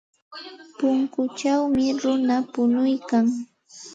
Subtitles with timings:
[0.77, 3.25] Punkuchawmi runa punuykan.